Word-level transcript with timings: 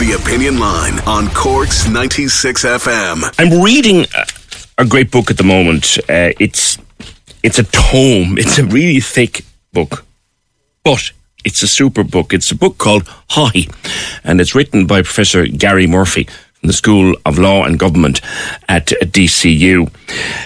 The 0.00 0.18
Opinion 0.18 0.58
Line 0.58 0.98
on 1.00 1.28
Cork's 1.28 1.86
96 1.86 2.64
FM. 2.64 3.34
I'm 3.38 3.62
reading 3.62 4.06
a, 4.78 4.86
great 4.86 5.10
book 5.10 5.30
at 5.30 5.36
the 5.36 5.44
moment. 5.44 5.98
Uh, 6.08 6.32
it's 6.40 6.78
it's 7.42 7.58
a 7.58 7.64
tome. 7.64 8.38
It's 8.38 8.58
a 8.58 8.64
really 8.64 9.00
thick 9.00 9.44
book, 9.74 10.06
but 10.84 11.10
it's 11.44 11.62
a 11.62 11.66
super 11.66 12.02
book. 12.02 12.32
It's 12.32 12.50
a 12.50 12.56
book 12.56 12.78
called 12.78 13.04
Haughey, 13.32 13.70
and 14.24 14.40
it's 14.40 14.54
written 14.54 14.86
by 14.86 15.02
Professor 15.02 15.46
Gary 15.46 15.86
Murphy 15.86 16.26
the 16.62 16.72
School 16.72 17.14
of 17.24 17.38
Law 17.38 17.64
and 17.64 17.78
Government 17.78 18.20
at 18.68 18.86
DCU. 18.86 19.90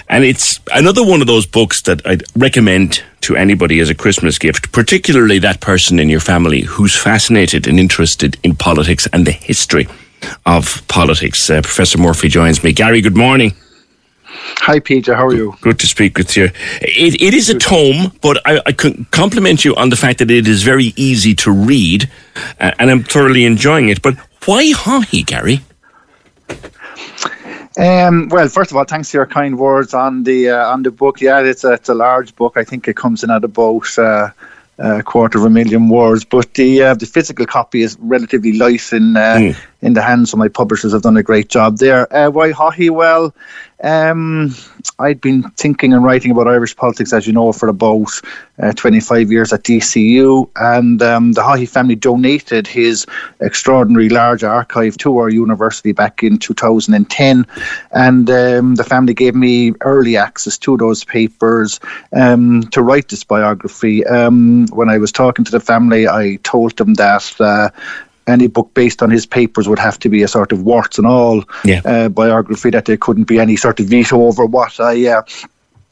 And 0.07 0.23
it's 0.23 0.59
another 0.73 1.05
one 1.05 1.21
of 1.21 1.27
those 1.27 1.45
books 1.45 1.81
that 1.83 2.05
I'd 2.05 2.23
recommend 2.35 3.03
to 3.21 3.35
anybody 3.35 3.79
as 3.79 3.89
a 3.89 3.95
Christmas 3.95 4.37
gift, 4.37 4.71
particularly 4.71 5.39
that 5.39 5.59
person 5.59 5.99
in 5.99 6.09
your 6.09 6.19
family 6.19 6.61
who's 6.61 6.95
fascinated 6.95 7.67
and 7.67 7.79
interested 7.79 8.37
in 8.43 8.55
politics 8.55 9.07
and 9.11 9.25
the 9.25 9.31
history 9.31 9.87
of 10.45 10.87
politics. 10.87 11.49
Uh, 11.49 11.61
Professor 11.61 11.97
Murphy 11.97 12.29
joins 12.29 12.63
me. 12.63 12.71
Gary, 12.71 13.01
good 13.01 13.17
morning. 13.17 13.53
Hi, 14.59 14.79
Peter. 14.79 15.15
How 15.15 15.27
are 15.27 15.33
you? 15.33 15.55
Good 15.61 15.79
to 15.79 15.87
speak 15.87 16.17
with 16.17 16.35
you. 16.35 16.45
It, 16.81 17.21
it 17.21 17.33
is 17.33 17.49
a 17.49 17.57
tome, 17.57 18.11
but 18.21 18.41
I, 18.45 18.61
I 18.65 18.71
can 18.71 19.05
compliment 19.11 19.65
you 19.65 19.75
on 19.75 19.89
the 19.89 19.95
fact 19.95 20.19
that 20.19 20.31
it 20.31 20.47
is 20.47 20.63
very 20.63 20.93
easy 20.95 21.35
to 21.35 21.51
read, 21.51 22.09
uh, 22.59 22.71
and 22.79 22.89
I'm 22.89 23.03
thoroughly 23.03 23.45
enjoying 23.45 23.89
it. 23.89 24.01
But 24.01 24.15
why 24.45 24.71
Haughey, 24.73 25.25
Gary? 25.25 25.61
Um, 27.77 28.29
well, 28.29 28.47
first 28.47 28.71
of 28.71 28.77
all, 28.77 28.85
thanks 28.85 29.11
for 29.11 29.17
your 29.17 29.25
kind 29.25 29.57
words 29.57 29.93
on 29.93 30.23
the 30.23 30.49
uh, 30.49 30.71
on 30.71 30.83
the 30.83 30.91
book. 30.91 31.21
Yeah, 31.21 31.41
it's 31.41 31.63
a, 31.63 31.73
it's 31.73 31.89
a 31.89 31.93
large 31.93 32.35
book. 32.35 32.53
I 32.55 32.63
think 32.63 32.87
it 32.87 32.95
comes 32.95 33.23
in 33.23 33.31
at 33.31 33.43
about 33.43 33.97
uh, 33.97 34.29
a 34.77 35.03
quarter 35.03 35.37
of 35.37 35.45
a 35.45 35.49
million 35.49 35.89
words, 35.89 36.23
but 36.25 36.53
the 36.53 36.83
uh, 36.83 36.93
the 36.93 37.05
physical 37.05 37.45
copy 37.45 37.81
is 37.81 37.97
relatively 37.99 38.53
light 38.53 38.93
in 38.93 39.13
mm. 39.13 39.57
In 39.81 39.93
the 39.93 40.01
hands. 40.01 40.33
of 40.33 40.39
my 40.39 40.47
publishers 40.47 40.93
have 40.93 41.01
done 41.01 41.17
a 41.17 41.23
great 41.23 41.49
job 41.49 41.77
there. 41.77 42.13
Uh, 42.13 42.29
why 42.29 42.51
Haughey? 42.51 42.89
Well, 42.89 43.33
um, 43.83 44.55
I'd 44.99 45.19
been 45.19 45.43
thinking 45.51 45.93
and 45.93 46.03
writing 46.03 46.31
about 46.31 46.47
Irish 46.47 46.75
politics, 46.75 47.11
as 47.11 47.27
you 47.27 47.33
know, 47.33 47.51
for 47.51 47.67
about 47.67 48.09
uh, 48.57 48.71
25 48.71 49.31
years 49.31 49.51
at 49.51 49.63
DCU, 49.63 50.49
and 50.55 51.01
um, 51.01 51.33
the 51.33 51.41
Haughey 51.41 51.67
family 51.67 51.95
donated 51.95 52.67
his 52.67 53.05
extraordinary 53.41 54.09
large 54.09 54.43
archive 54.43 54.97
to 54.97 55.17
our 55.17 55.29
university 55.29 55.91
back 55.91 56.23
in 56.23 56.37
2010, 56.37 57.45
and 57.91 58.29
um, 58.29 58.75
the 58.75 58.83
family 58.83 59.13
gave 59.13 59.35
me 59.35 59.73
early 59.81 60.15
access 60.15 60.57
to 60.59 60.77
those 60.77 61.03
papers 61.03 61.79
um, 62.13 62.63
to 62.71 62.81
write 62.81 63.09
this 63.09 63.23
biography. 63.25 64.05
Um, 64.05 64.67
when 64.67 64.89
I 64.89 64.97
was 64.97 65.11
talking 65.11 65.43
to 65.45 65.51
the 65.51 65.59
family, 65.59 66.07
I 66.07 66.39
told 66.43 66.77
them 66.77 66.93
that 66.93 67.35
uh, 67.41 67.69
any 68.27 68.47
book 68.47 68.73
based 68.73 69.03
on 69.03 69.09
his 69.09 69.25
papers 69.25 69.67
would 69.67 69.79
have 69.79 69.99
to 69.99 70.09
be 70.09 70.23
a 70.23 70.27
sort 70.27 70.51
of 70.51 70.63
warts 70.63 70.97
and 70.97 71.07
all 71.07 71.43
yeah. 71.63 71.81
uh, 71.85 72.09
biography 72.09 72.69
that 72.71 72.85
there 72.85 72.97
couldn't 72.97 73.25
be 73.25 73.39
any 73.39 73.55
sort 73.55 73.79
of 73.79 73.87
veto 73.87 74.23
over 74.23 74.45
what 74.45 74.79
I 74.79 75.07
uh, 75.07 75.21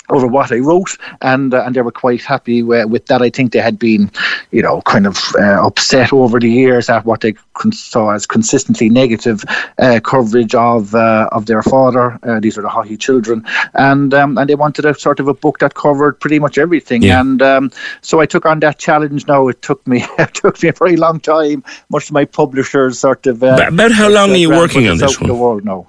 over 0.10 0.28
what 0.28 0.52
I 0.52 0.58
wrote, 0.58 0.98
and 1.22 1.54
uh, 1.54 1.64
and 1.66 1.76
they 1.76 1.82
were 1.82 1.92
quite 1.92 2.22
happy 2.22 2.62
with, 2.62 2.90
with, 2.90 3.06
that. 3.08 3.22
I 3.22 3.30
think 3.30 3.54
they 3.54 3.60
had 3.60 3.80
been, 3.80 4.12
you 4.52 4.62
know, 4.62 4.82
kind 4.82 5.08
of 5.08 5.18
uh, 5.40 5.66
upset 5.66 6.12
over 6.12 6.40
the 6.40 6.50
years 6.50 6.90
at 6.90 7.06
what 7.06 7.22
they 7.22 7.36
saw 7.72 8.12
as 8.12 8.26
consistently 8.26 8.90
negative 8.90 9.44
uh, 9.80 10.00
coverage 10.04 10.56
of 10.56 10.94
uh, 10.94 11.30
of 11.32 11.46
their 11.46 11.64
father. 11.64 12.20
Uh, 12.24 12.40
these 12.40 12.58
are 12.58 12.62
the 12.62 12.70
Haughey 12.70 13.00
children, 13.00 13.46
and 13.74 14.14
um, 14.14 14.38
and 14.38 14.50
they 14.50 14.56
wanted 14.56 14.86
a 14.86 14.94
sort 14.94 15.20
of 15.20 15.28
a 15.28 15.34
book 15.34 15.60
that 15.60 15.74
covered 15.76 16.20
pretty 16.20 16.40
much 16.40 16.58
everything. 16.58 17.04
Yeah. 17.04 17.22
And 17.22 17.42
um, 17.42 17.72
so 18.02 18.20
I 18.20 18.26
took 18.26 18.46
on 18.46 18.60
that 18.60 18.80
challenge. 18.80 19.28
Now 19.28 19.48
it 19.48 19.62
took 19.62 19.86
me 19.88 20.06
it 20.20 20.34
took 20.34 20.62
me 20.62 20.70
a 20.70 20.74
very 20.74 20.98
long 20.98 21.20
time. 21.20 21.64
Much 21.90 22.10
of 22.10 22.14
my 22.14 22.26
publishers 22.26 23.00
sort 23.00 23.26
of. 23.28 23.42
Uh, 23.44 23.68
about 23.68 23.92
how 23.92 24.10
long 24.10 24.32
are 24.32 24.36
you 24.36 24.50
working 24.50 24.88
on 24.90 24.98
this 24.98 25.20
one? 25.20 25.28
The 25.28 25.36
world 25.36 25.64
now. 25.64 25.88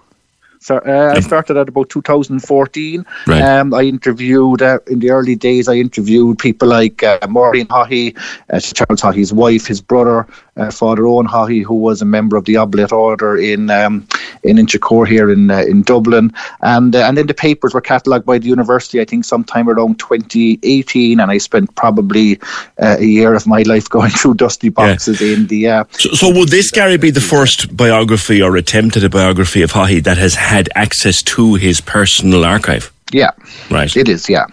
So, 0.65 0.79
uh, 0.79 1.13
I 1.15 1.21
started 1.21 1.59
at 1.59 1.69
about 1.69 1.91
2014. 1.91 3.05
Right. 3.27 3.43
Um, 3.43 3.75
I 3.75 3.83
interviewed 3.83 4.63
uh, 4.63 4.79
in 4.87 5.01
the 5.01 5.11
early 5.11 5.37
days. 5.37 5.69
I 5.69 5.75
interviewed 5.75 6.39
people 6.39 6.69
like 6.69 7.03
uh, 7.03 7.19
Maureen 7.29 7.67
Haughey, 7.67 8.17
uh, 8.49 8.61
Charles 8.61 9.03
Haughey's 9.03 9.31
wife, 9.31 9.67
his 9.67 9.83
brother, 9.83 10.27
uh, 10.57 10.71
Father 10.71 11.07
Owen 11.07 11.27
Haughey, 11.27 11.65
who 11.65 11.75
was 11.75 12.01
a 12.01 12.05
member 12.05 12.37
of 12.37 12.45
the 12.45 12.57
Oblate 12.57 12.93
Order 12.93 13.37
in 13.37 13.71
um, 13.71 14.07
in 14.43 14.57
Inchicore 14.57 15.07
here 15.07 15.31
in 15.31 15.51
uh, 15.51 15.61
in 15.61 15.83
Dublin, 15.83 16.33
and 16.61 16.95
uh, 16.95 17.01
and 17.01 17.17
then 17.17 17.27
the 17.27 17.35
papers 17.35 17.75
were 17.75 17.81
catalogued 17.81 18.27
by 18.27 18.39
the 18.39 18.49
university. 18.49 19.01
I 19.01 19.05
think 19.05 19.25
sometime 19.25 19.69
around 19.69 19.99
2018, 19.99 21.21
and 21.21 21.31
I 21.31 21.39
spent 21.39 21.75
probably 21.75 22.41
uh, 22.81 22.97
a 22.99 23.05
year 23.05 23.35
of 23.35 23.47
my 23.47 23.63
life 23.63 23.89
going 23.97 24.11
through 24.11 24.35
dusty 24.35 24.69
boxes 24.69 25.21
yeah. 25.21 25.35
in 25.35 25.47
the. 25.49 25.69
Uh, 25.69 25.85
so, 25.93 26.11
so 26.11 26.31
would 26.33 26.49
this 26.51 26.71
Gary 26.71 26.99
be 26.99 27.11
the 27.11 27.21
first 27.21 27.77
biography 27.77 28.41
or 28.41 28.57
attempt 28.57 28.97
at 28.97 29.05
a 29.05 29.11
biography 29.11 29.63
of 29.63 29.73
Haughey 29.73 30.03
that 30.05 30.19
has 30.19 30.35
had 30.35 30.69
access 30.75 31.23
to 31.23 31.55
his 31.55 31.81
personal 31.81 32.45
archive? 32.45 32.94
Yeah, 33.13 33.31
right. 33.71 33.95
It 33.95 34.09
is, 34.09 34.29
yeah, 34.31 34.47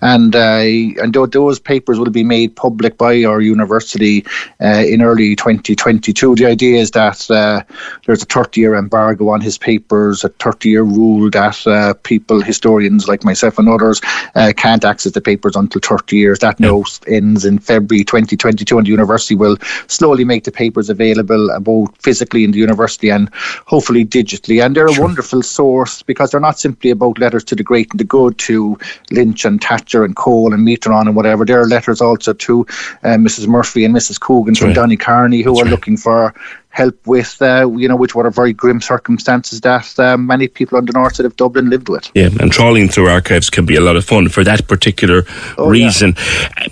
and 0.00 0.34
uh, 0.34 0.62
and 1.02 1.12
those 1.12 1.58
papers 1.58 1.98
will 1.98 2.10
be 2.10 2.22
made 2.22 2.54
public 2.54 2.96
by 2.96 3.24
our 3.24 3.40
university 3.40 4.24
uh, 4.62 4.84
in 4.86 5.02
early 5.02 5.34
2022. 5.34 6.36
The 6.36 6.46
idea 6.46 6.80
is 6.80 6.92
that 6.92 7.28
uh, 7.30 7.62
there's 8.06 8.22
a 8.22 8.26
30-year 8.26 8.76
embargo 8.76 9.28
on 9.30 9.40
his 9.40 9.58
papers, 9.58 10.22
a 10.22 10.30
30-year 10.30 10.84
rule 10.84 11.28
that 11.30 11.66
uh, 11.66 11.94
people, 12.04 12.40
historians 12.40 13.08
like 13.08 13.24
myself 13.24 13.58
and 13.58 13.68
others, 13.68 14.00
uh, 14.36 14.52
can't 14.56 14.84
access 14.84 15.12
the 15.12 15.20
papers 15.20 15.56
until 15.56 15.80
30 15.80 16.16
years. 16.16 16.38
That 16.38 16.60
yeah. 16.60 16.68
note 16.68 17.00
ends 17.08 17.44
in 17.44 17.58
February 17.58 18.04
2022, 18.04 18.78
and 18.78 18.86
the 18.86 18.90
university 18.90 19.34
will 19.34 19.56
slowly 19.88 20.24
make 20.24 20.44
the 20.44 20.52
papers 20.52 20.88
available 20.88 21.50
both 21.60 21.94
physically 22.00 22.44
in 22.44 22.52
the 22.52 22.58
university 22.58 23.10
and 23.10 23.28
hopefully 23.66 24.06
digitally. 24.06 24.64
And 24.64 24.76
they're 24.76 24.88
sure. 24.88 25.02
a 25.02 25.06
wonderful 25.06 25.42
source 25.42 26.02
because 26.02 26.30
they're 26.30 26.40
not 26.40 26.60
simply 26.60 26.90
about 26.90 27.18
letters 27.18 27.42
to 27.44 27.56
the 27.56 27.64
great 27.64 27.95
the 27.96 28.04
good 28.04 28.38
to 28.38 28.78
Lynch 29.10 29.44
and 29.44 29.62
Thatcher 29.62 30.04
and 30.04 30.16
Kohl 30.16 30.52
and 30.52 30.66
Mitterrand 30.66 31.06
and 31.06 31.16
whatever. 31.16 31.44
There 31.44 31.60
are 31.60 31.66
letters 31.66 32.00
also 32.00 32.32
to 32.32 32.60
uh, 33.02 33.16
Mrs. 33.16 33.46
Murphy 33.46 33.84
and 33.84 33.94
Mrs. 33.94 34.20
Coogan 34.20 34.54
That's 34.54 34.58
from 34.60 34.68
right. 34.68 34.76
Donnycarney 34.76 35.42
who 35.42 35.50
That's 35.50 35.60
are 35.60 35.64
right. 35.64 35.70
looking 35.70 35.96
for 35.96 36.34
help 36.76 37.06
with, 37.06 37.40
uh, 37.40 37.70
you 37.76 37.88
know, 37.88 37.96
which 37.96 38.14
were 38.14 38.28
very 38.30 38.52
grim 38.52 38.80
circumstances 38.80 39.62
that 39.62 39.98
uh, 39.98 40.16
many 40.16 40.46
people 40.46 40.76
on 40.76 40.84
the 40.84 40.92
north 40.92 41.16
side 41.16 41.26
of 41.26 41.34
Dublin 41.36 41.70
lived 41.70 41.88
with. 41.88 42.10
Yeah, 42.14 42.28
and 42.38 42.52
trawling 42.52 42.88
through 42.88 43.08
archives 43.08 43.48
can 43.48 43.64
be 43.64 43.76
a 43.76 43.80
lot 43.80 43.96
of 43.96 44.04
fun 44.04 44.28
for 44.28 44.44
that 44.44 44.68
particular 44.68 45.24
oh, 45.56 45.70
reason. 45.70 46.14
Yeah. 46.16 46.68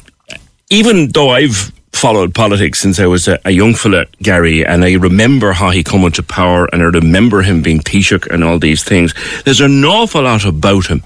Even 0.70 1.08
though 1.08 1.30
I've 1.30 1.72
followed 1.92 2.34
politics 2.34 2.80
since 2.80 3.00
I 3.00 3.06
was 3.06 3.28
a, 3.28 3.38
a, 3.44 3.50
young 3.50 3.74
fella, 3.74 4.06
Gary, 4.20 4.66
and 4.66 4.84
I 4.84 4.94
remember 4.94 5.52
how 5.52 5.70
he 5.70 5.82
came 5.82 6.04
into 6.04 6.22
power, 6.22 6.68
and 6.72 6.82
I 6.82 6.86
remember 6.86 7.42
him 7.42 7.62
being 7.62 7.80
Taoiseach 7.80 8.26
and 8.30 8.44
all 8.44 8.58
these 8.58 8.84
things. 8.84 9.14
There's 9.44 9.60
an 9.60 9.84
awful 9.84 10.22
lot 10.22 10.44
about 10.44 10.86
him 10.86 11.02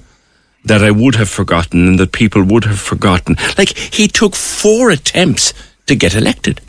that 0.69 0.83
I 0.83 0.91
would 0.91 1.17
have 1.17 1.29
forgotten 1.29 1.89
and 1.89 1.99
that 1.99 2.13
people 2.13 2.43
would 2.45 2.65
have 2.65 2.79
forgotten. 2.79 3.37
Like 3.57 3.77
he 3.77 4.09
took 4.09 4.35
four 4.37 4.91
attempts 4.91 5.53
to 5.87 5.97
get 5.97 6.15
elected. 6.15 6.61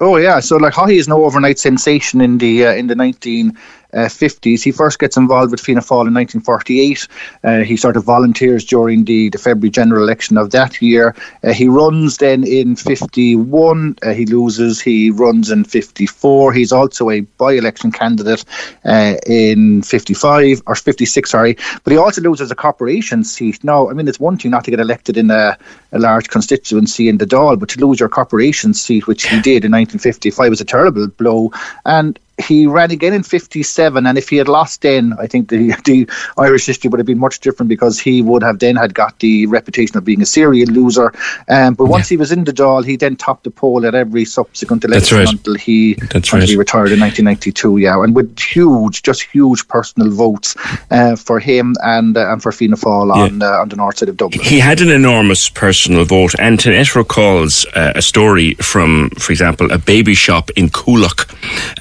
Oh 0.00 0.16
yeah, 0.16 0.38
so 0.40 0.56
like 0.56 0.74
Haughey 0.74 0.98
is 0.98 1.08
no 1.08 1.24
overnight 1.24 1.58
sensation 1.58 2.20
in 2.20 2.38
the 2.38 2.66
uh, 2.66 2.72
in 2.74 2.86
the 2.86 2.94
nineteen 2.94 3.58
uh, 3.92 4.06
50s. 4.06 4.62
He 4.62 4.72
first 4.72 4.98
gets 4.98 5.16
involved 5.16 5.50
with 5.50 5.60
Fianna 5.60 5.80
Fáil 5.80 6.06
in 6.06 6.14
1948. 6.14 7.08
Uh, 7.44 7.58
he 7.60 7.76
sort 7.76 7.96
of 7.96 8.04
volunteers 8.04 8.64
during 8.64 9.04
the, 9.04 9.30
the 9.30 9.38
February 9.38 9.70
general 9.70 10.02
election 10.02 10.36
of 10.36 10.50
that 10.50 10.80
year. 10.82 11.14
Uh, 11.42 11.52
he 11.52 11.68
runs 11.68 12.18
then 12.18 12.44
in 12.46 12.76
51. 12.76 13.96
Uh, 14.02 14.10
he 14.10 14.26
loses. 14.26 14.80
He 14.80 15.10
runs 15.10 15.50
in 15.50 15.64
54. 15.64 16.52
He's 16.52 16.72
also 16.72 17.10
a 17.10 17.20
by 17.20 17.52
election 17.52 17.92
candidate 17.92 18.44
uh, 18.84 19.14
in 19.26 19.82
55 19.82 20.62
or 20.66 20.74
56, 20.74 21.30
sorry. 21.30 21.56
But 21.84 21.92
he 21.92 21.96
also 21.96 22.20
loses 22.20 22.50
a 22.50 22.54
corporation 22.54 23.24
seat. 23.24 23.62
Now, 23.64 23.88
I 23.88 23.92
mean, 23.92 24.08
it's 24.08 24.20
one 24.20 24.38
thing 24.38 24.50
not 24.50 24.64
to 24.64 24.70
get 24.70 24.80
elected 24.80 25.16
in 25.16 25.30
a, 25.30 25.56
a 25.92 25.98
large 25.98 26.28
constituency 26.28 27.08
in 27.08 27.18
the 27.18 27.26
Dáil, 27.26 27.58
but 27.58 27.68
to 27.70 27.80
lose 27.80 28.00
your 28.00 28.08
corporation 28.08 28.74
seat, 28.74 29.06
which 29.06 29.26
he 29.26 29.40
did 29.40 29.64
in 29.64 29.72
1955, 29.72 30.50
was 30.50 30.60
a 30.60 30.64
terrible 30.64 31.06
blow. 31.08 31.52
And 31.84 32.18
he 32.38 32.66
ran 32.66 32.90
again 32.90 33.12
in 33.12 33.22
57 33.22 34.06
and 34.06 34.16
if 34.18 34.28
he 34.28 34.36
had 34.36 34.48
lost 34.48 34.82
then 34.82 35.12
I 35.18 35.26
think 35.26 35.48
the, 35.48 35.74
the 35.84 36.08
Irish 36.36 36.66
history 36.66 36.88
would 36.88 36.98
have 36.98 37.06
been 37.06 37.18
much 37.18 37.40
different 37.40 37.68
because 37.68 37.98
he 37.98 38.22
would 38.22 38.42
have 38.42 38.58
then 38.58 38.76
had 38.76 38.94
got 38.94 39.18
the 39.18 39.46
reputation 39.46 39.96
of 39.96 40.04
being 40.04 40.22
a 40.22 40.26
serial 40.26 40.68
loser 40.68 41.12
um, 41.48 41.74
but 41.74 41.86
once 41.86 42.10
yeah. 42.10 42.14
he 42.14 42.16
was 42.18 42.32
in 42.32 42.44
the 42.44 42.52
Dáil 42.52 42.84
he 42.84 42.96
then 42.96 43.16
topped 43.16 43.44
the 43.44 43.50
poll 43.50 43.84
at 43.86 43.94
every 43.94 44.24
subsequent 44.24 44.84
election 44.84 45.18
right. 45.18 45.28
until 45.28 45.54
he 45.54 45.94
That's 45.94 46.14
until 46.14 46.38
right. 46.40 46.48
he 46.48 46.56
retired 46.56 46.92
in 46.92 47.00
1992 47.00 47.78
yeah 47.78 48.02
and 48.02 48.14
with 48.14 48.38
huge 48.38 49.02
just 49.02 49.22
huge 49.22 49.66
personal 49.68 50.10
votes 50.10 50.54
uh, 50.90 51.16
for 51.16 51.40
him 51.40 51.74
and 51.82 52.16
uh, 52.16 52.32
and 52.32 52.42
for 52.42 52.52
Fianna 52.52 52.76
Fáil 52.76 53.14
yeah. 53.14 53.22
on, 53.22 53.42
uh, 53.42 53.60
on 53.62 53.68
the 53.68 53.76
north 53.76 53.98
side 53.98 54.08
of 54.08 54.16
Dublin 54.16 54.44
he 54.44 54.58
had 54.58 54.80
an 54.80 54.90
enormous 54.90 55.48
personal 55.48 56.04
vote 56.04 56.34
and 56.38 56.58
Antoinette 56.58 56.94
recalls 56.94 57.66
uh, 57.74 57.92
a 57.94 58.02
story 58.02 58.54
from 58.54 59.10
for 59.10 59.32
example 59.32 59.70
a 59.72 59.78
baby 59.78 60.14
shop 60.14 60.50
in 60.56 60.68
Coolock 60.68 61.34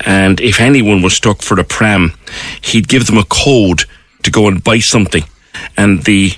and 0.05 0.39
if 0.47 0.61
anyone 0.61 1.01
was 1.01 1.13
stuck 1.13 1.41
for 1.41 1.59
a 1.59 1.63
pram, 1.63 2.13
he'd 2.61 2.87
give 2.87 3.05
them 3.05 3.17
a 3.17 3.25
code 3.25 3.83
to 4.23 4.31
go 4.31 4.47
and 4.47 4.63
buy 4.63 4.79
something, 4.79 5.23
and 5.75 6.03
the 6.05 6.31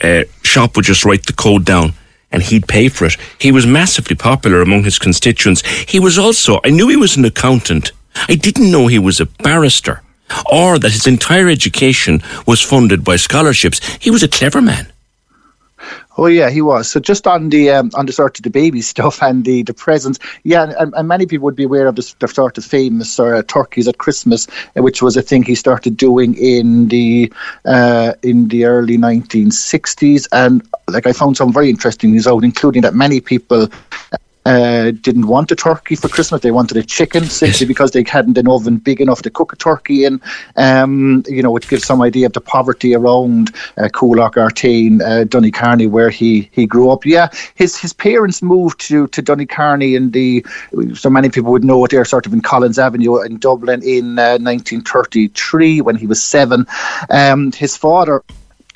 uh, 0.00 0.22
shop 0.42 0.76
would 0.76 0.84
just 0.84 1.04
write 1.04 1.26
the 1.26 1.32
code 1.32 1.64
down. 1.64 1.94
And 2.30 2.42
he'd 2.42 2.68
pay 2.68 2.90
for 2.90 3.06
it. 3.06 3.16
He 3.40 3.50
was 3.50 3.66
massively 3.66 4.14
popular 4.14 4.60
among 4.60 4.84
his 4.84 4.98
constituents. 4.98 5.66
He 5.66 5.98
was 5.98 6.18
also, 6.18 6.60
I 6.62 6.68
knew 6.68 6.86
he 6.88 6.96
was 6.96 7.16
an 7.16 7.24
accountant. 7.24 7.92
I 8.28 8.34
didn't 8.34 8.70
know 8.70 8.86
he 8.86 8.98
was 8.98 9.18
a 9.18 9.24
barrister 9.24 10.02
or 10.52 10.78
that 10.78 10.92
his 10.92 11.06
entire 11.06 11.48
education 11.48 12.22
was 12.46 12.60
funded 12.60 13.02
by 13.02 13.16
scholarships. 13.16 13.80
He 13.98 14.10
was 14.10 14.22
a 14.22 14.28
clever 14.28 14.60
man. 14.60 14.92
Oh 16.18 16.26
yeah, 16.26 16.50
he 16.50 16.60
was. 16.60 16.90
So 16.90 16.98
just 16.98 17.28
on 17.28 17.48
the 17.48 17.70
um, 17.70 17.92
on 17.94 18.06
the 18.06 18.12
sort 18.12 18.38
of 18.38 18.42
the 18.42 18.50
baby 18.50 18.82
stuff 18.92 19.22
and 19.22 19.44
the 19.44 19.62
the 19.62 19.72
presents, 19.72 20.18
yeah, 20.42 20.74
and, 20.78 20.92
and 20.94 21.06
many 21.06 21.26
people 21.26 21.44
would 21.44 21.54
be 21.54 21.62
aware 21.62 21.86
of 21.86 21.94
the, 21.94 22.14
the 22.18 22.26
sort 22.26 22.58
of 22.58 22.64
famous 22.64 23.20
uh, 23.20 23.42
turkeys 23.46 23.86
at 23.86 23.98
Christmas, 23.98 24.48
uh, 24.76 24.82
which 24.82 25.00
was 25.00 25.16
a 25.16 25.22
thing 25.22 25.44
he 25.44 25.54
started 25.54 25.96
doing 25.96 26.34
in 26.34 26.88
the 26.88 27.32
uh, 27.64 28.14
in 28.24 28.48
the 28.48 28.64
early 28.64 28.98
1960s. 28.98 30.26
And 30.32 30.68
like 30.88 31.06
I 31.06 31.12
found 31.12 31.36
some 31.36 31.52
very 31.52 31.70
interesting 31.70 32.18
out, 32.26 32.42
including 32.42 32.82
that 32.82 32.94
many 32.94 33.20
people 33.20 33.68
uh, 34.48 34.92
didn't 34.92 35.26
want 35.26 35.52
a 35.52 35.56
turkey 35.56 35.94
for 35.94 36.08
Christmas. 36.08 36.40
They 36.40 36.50
wanted 36.50 36.78
a 36.78 36.82
chicken 36.82 37.24
simply 37.24 37.66
because 37.66 37.90
they 37.90 38.02
hadn't 38.02 38.38
an 38.38 38.48
oven 38.48 38.78
big 38.78 39.00
enough 39.00 39.20
to 39.22 39.30
cook 39.30 39.52
a 39.52 39.56
turkey 39.56 40.04
in. 40.04 40.22
Um, 40.56 41.22
you 41.26 41.42
know, 41.42 41.54
it 41.56 41.68
gives 41.68 41.84
some 41.84 42.00
idea 42.00 42.26
of 42.26 42.32
the 42.32 42.40
poverty 42.40 42.94
around 42.94 43.50
uh, 43.76 43.88
Coolock, 43.88 44.34
Artane, 44.34 45.02
uh, 45.02 45.24
Donnycarney, 45.24 45.90
where 45.90 46.08
he, 46.08 46.48
he 46.52 46.66
grew 46.66 46.88
up. 46.90 47.04
Yeah, 47.04 47.28
his 47.56 47.76
his 47.76 47.92
parents 47.92 48.40
moved 48.40 48.80
to 48.88 49.06
to 49.08 49.22
Donnycarney 49.22 49.94
in 49.94 50.12
the 50.12 50.44
so 50.94 51.10
many 51.10 51.28
people 51.28 51.52
would 51.52 51.64
know 51.64 51.84
it. 51.84 51.90
They're 51.90 52.06
sort 52.06 52.26
of 52.26 52.32
in 52.32 52.40
Collins 52.40 52.78
Avenue 52.78 53.20
in 53.20 53.38
Dublin 53.38 53.82
in 53.82 54.18
uh, 54.18 54.38
1933 54.38 55.82
when 55.82 55.96
he 55.96 56.06
was 56.06 56.22
seven. 56.22 56.66
Um, 57.10 57.52
his 57.52 57.76
father 57.76 58.22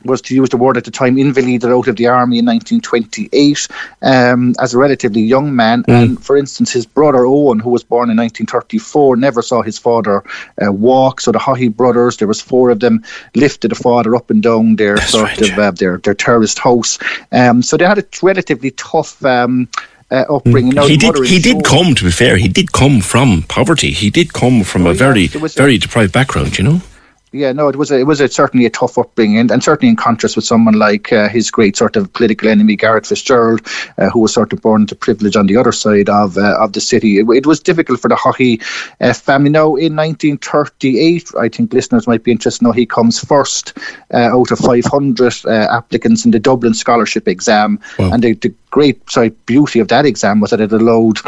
was 0.05 0.21
to 0.23 0.35
use 0.35 0.49
the 0.49 0.57
word 0.57 0.77
at 0.77 0.85
the 0.85 0.91
time, 0.91 1.19
invalided 1.19 1.71
out 1.71 1.89
of 1.89 1.97
the 1.97 2.07
army 2.07 2.39
in 2.39 2.47
1928 2.47 3.69
um, 4.03 4.55
as 4.61 4.75
a 4.75 4.79
relatively 4.79 5.21
young 5.21 5.55
man. 5.55 5.83
Mm. 5.85 6.03
And 6.03 6.25
for 6.25 6.37
instance, 6.37 6.73
his 6.73 6.87
brother 6.87 7.27
Owen, 7.27 7.59
who 7.59 7.71
was 7.71 7.83
born 7.85 8.11
in 8.11 8.17
1934, 8.17 9.17
never 9.17 9.43
saw 9.43 9.63
his 9.63 9.79
father 9.79 10.23
uh, 10.65 10.73
walk. 10.73 11.21
So 11.21 11.33
the 11.33 11.39
Haughey 11.39 11.75
brothers, 11.75 12.17
there 12.17 12.29
was 12.29 12.41
four 12.41 12.71
of 12.71 12.81
them, 12.81 13.05
lifted 13.35 13.71
the 13.71 13.75
father 13.77 14.15
up 14.15 14.31
and 14.31 14.43
down 14.43 14.77
their 14.77 14.97
That's 14.97 15.11
sort 15.11 15.25
right. 15.25 15.51
of 15.51 15.59
uh, 15.59 15.71
their 15.73 15.99
their 15.99 16.15
terraced 16.15 16.59
house. 16.59 16.99
Um, 17.31 17.63
so 17.63 17.77
they 17.77 17.85
had 17.85 17.99
a 17.99 18.05
relatively 18.23 18.71
tough. 18.73 19.25
Um, 19.25 19.69
uh, 20.11 20.27
upbringing. 20.29 20.75
Now, 20.75 20.87
he 20.87 20.99
did. 20.99 21.17
He 21.25 21.39
did 21.39 21.65
come. 21.65 21.95
To 21.95 22.05
be 22.05 22.11
fair, 22.11 22.37
he 22.37 22.47
did 22.47 22.73
come 22.73 23.01
from 23.01 23.45
poverty. 23.45 23.93
He 23.93 24.11
did 24.11 24.35
come 24.35 24.63
from 24.63 24.87
Oh, 24.87 24.91
a 24.91 24.93
yeah, 24.93 24.99
very, 24.99 25.27
very 25.27 25.79
deprived 25.79 26.13
background. 26.13 26.59
You 26.59 26.65
know. 26.65 26.83
Yeah, 27.33 27.53
no, 27.53 27.69
it 27.69 27.77
was 27.77 27.91
a, 27.91 27.99
it 27.99 28.07
was 28.07 28.21
a, 28.21 28.29
certainly 28.29 28.67
a 28.67 28.71
tough 28.71 28.99
upbringing, 28.99 29.39
and, 29.39 29.51
and 29.51 29.65
certainly 29.65 29.89
in 29.89 29.97
contrast 29.97 30.37
with 30.37 30.45
someone 30.45 30.75
like 30.75 31.11
uh, 31.13 31.29
his 31.31 31.51
great 31.51 31.77
sort 31.79 31.97
of 31.97 32.13
political 32.13 32.49
enemy 32.49 32.77
Garret 32.77 33.05
FitzGerald, 33.05 33.67
uh, 33.99 34.11
who 34.11 34.21
was 34.21 34.35
sort 34.35 34.53
of 34.53 34.61
born 34.61 34.83
into 34.83 34.95
privilege 34.95 35.35
on 35.35 35.47
the 35.47 35.57
other 35.57 35.73
side 35.73 36.11
of 36.11 36.37
uh, 36.37 36.57
of 36.61 36.75
the 36.75 36.81
city. 36.81 37.19
It, 37.21 37.27
it 37.31 37.47
was 37.47 37.59
difficult 37.59 38.01
for 38.01 38.09
the 38.09 38.17
Haughey 38.17 38.61
uh, 39.01 39.15
family. 39.15 39.49
Now, 39.49 39.77
in 39.77 39.97
1938, 39.97 41.31
I 41.41 41.49
think 41.49 41.73
listeners 41.73 42.07
might 42.07 42.23
be 42.23 42.33
interested. 42.33 42.63
Now, 42.65 42.73
he 42.73 42.85
comes 42.87 43.19
first 43.19 43.79
uh, 44.13 44.17
out 44.19 44.51
of 44.51 44.59
500 44.59 45.33
uh, 45.47 45.51
applicants 45.71 46.25
in 46.25 46.33
the 46.33 46.39
Dublin 46.39 46.75
Scholarship 46.75 47.27
Exam, 47.29 47.81
Wow. 47.99 48.13
and 48.13 48.23
the, 48.23 48.35
the 48.35 48.53
great 48.71 49.09
sorry 49.11 49.31
beauty 49.47 49.81
of 49.81 49.89
that 49.89 50.05
exam 50.07 50.41
was 50.41 50.51
that 50.51 50.61
it 50.61 50.73
allowed 50.73 51.19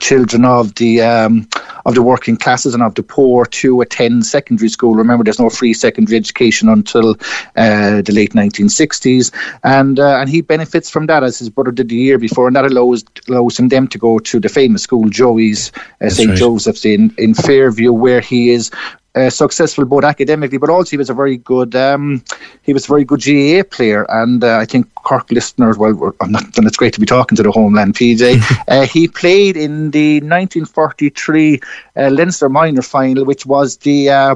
children 0.00 0.44
of 0.44 0.74
the 0.76 1.00
um, 1.00 1.48
of 1.86 1.94
the 1.94 2.02
working 2.02 2.36
classes 2.36 2.74
and 2.74 2.82
of 2.82 2.94
the 2.94 3.02
poor 3.02 3.44
to 3.46 3.80
attend 3.80 4.26
secondary 4.26 4.68
school. 4.68 4.94
Remember, 4.94 5.24
there's 5.24 5.40
no 5.40 5.50
free 5.50 5.74
secondary 5.74 6.16
education 6.16 6.68
until 6.68 7.10
uh, 7.56 8.02
the 8.02 8.12
late 8.12 8.32
1960s, 8.32 9.32
and 9.62 9.98
uh, 9.98 10.18
and 10.18 10.28
he 10.28 10.40
benefits 10.40 10.90
from 10.90 11.06
that 11.06 11.22
as 11.22 11.38
his 11.38 11.50
brother 11.50 11.70
did 11.70 11.88
the 11.88 11.96
year 11.96 12.18
before, 12.18 12.46
and 12.46 12.56
that 12.56 12.64
allows 12.64 13.04
allows 13.28 13.58
him 13.58 13.68
them 13.68 13.88
to 13.88 13.98
go 13.98 14.18
to 14.18 14.40
the 14.40 14.48
famous 14.48 14.82
school 14.82 15.08
Joey's 15.08 15.72
uh, 16.00 16.08
St 16.08 16.30
right. 16.30 16.38
Joseph's 16.38 16.84
in 16.84 17.14
in 17.18 17.34
Fairview, 17.34 17.92
where 17.92 18.20
he 18.20 18.50
is. 18.50 18.70
Uh, 19.16 19.30
successful 19.30 19.84
both 19.84 20.02
academically, 20.02 20.58
but 20.58 20.68
also 20.68 20.90
he 20.90 20.96
was 20.96 21.08
a 21.08 21.14
very 21.14 21.36
good 21.36 21.76
um, 21.76 22.20
he 22.62 22.72
was 22.72 22.84
a 22.86 22.88
very 22.88 23.04
good 23.04 23.22
GAA 23.22 23.62
player, 23.62 24.04
and 24.08 24.42
uh, 24.42 24.56
I 24.56 24.64
think 24.64 24.88
Cork 25.04 25.30
listeners, 25.30 25.78
well, 25.78 26.14
I'm 26.20 26.32
not, 26.32 26.56
and 26.58 26.66
it's 26.66 26.76
great 26.76 26.94
to 26.94 27.00
be 27.00 27.06
talking 27.06 27.36
to 27.36 27.42
the 27.42 27.52
homeland 27.52 27.94
PJ. 27.94 28.40
uh, 28.68 28.86
he 28.86 29.06
played 29.06 29.56
in 29.56 29.90
the 29.90 30.14
1943 30.20 31.60
uh, 31.96 32.08
Leinster 32.10 32.48
minor 32.48 32.82
final, 32.82 33.24
which 33.24 33.46
was 33.46 33.76
the 33.78 34.10
uh, 34.10 34.34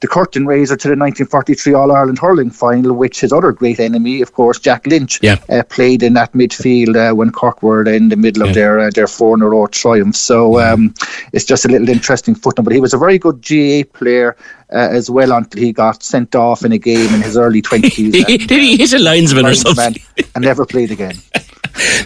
the 0.00 0.08
curtain 0.08 0.46
raiser 0.46 0.76
to 0.76 0.88
the 0.88 0.92
1943 0.96 1.74
All 1.74 1.92
Ireland 1.92 2.18
hurling 2.18 2.50
final, 2.50 2.94
which 2.94 3.20
his 3.20 3.32
other 3.32 3.52
great 3.52 3.80
enemy, 3.80 4.22
of 4.22 4.32
course, 4.32 4.58
Jack 4.58 4.86
Lynch, 4.86 5.18
Yeah. 5.22 5.36
uh, 5.48 5.62
played 5.64 6.02
in 6.02 6.14
that 6.14 6.32
midfield 6.32 6.96
uh, 6.96 7.14
when 7.14 7.30
Cork 7.30 7.62
were 7.62 7.84
in 7.88 8.08
the 8.08 8.16
middle 8.16 8.42
of 8.42 8.48
Yeah. 8.48 8.54
their 8.54 8.78
uh, 8.80 8.90
their 8.94 9.06
four 9.08 9.36
in 9.36 9.42
a 9.42 9.48
row 9.48 9.66
triumph. 9.66 10.16
So 10.16 10.60
um, 10.60 10.94
it's 11.32 11.44
just 11.44 11.64
a 11.64 11.68
little 11.68 11.88
interesting 11.88 12.34
footnote. 12.34 12.64
But 12.64 12.72
he 12.72 12.80
was 12.80 12.94
a 12.94 12.98
very 12.98 13.18
good 13.18 13.42
GAA 13.42 13.84
player. 13.92 14.36
Uh, 14.72 14.88
as 14.90 15.10
well 15.10 15.30
until 15.32 15.60
he 15.62 15.72
got 15.72 16.02
sent 16.02 16.34
off 16.34 16.64
in 16.64 16.72
a 16.72 16.78
game 16.78 17.14
in 17.14 17.20
his 17.20 17.36
early 17.36 17.60
20s 17.62 18.12
Did 18.48 18.50
he 18.50 18.76
hit 18.78 18.92
a 18.94 18.98
linesman 18.98 19.46
or 19.46 19.54
something? 19.54 19.94
And 20.34 20.44
never 20.44 20.64
played 20.66 20.90
again. 20.90 21.16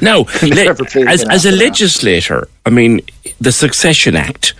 Now, 0.00 0.20
le- 0.20 0.25
played 0.75 1.08
as, 1.08 1.22
again 1.22 1.30
as 1.30 1.44
a 1.44 1.50
that. 1.50 1.56
legislator, 1.56 2.48
I 2.64 2.70
mean, 2.70 3.00
the 3.40 3.52
Succession 3.52 4.16
Act, 4.16 4.54